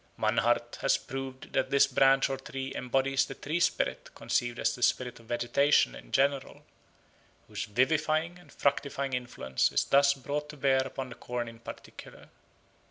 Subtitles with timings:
[0.17, 4.81] Mannhardt has proved that this branch or tree embodies the tree spirit conceived as the
[4.81, 6.65] spirit of vegetation in general,
[7.47, 12.29] whose vivifying and fructifying influence is thus brought to bear upon the corn in particular.